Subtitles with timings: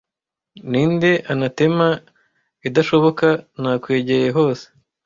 [0.69, 1.87] ninde anathema
[2.67, 3.27] idashoboka
[3.61, 4.65] nakwegeye hose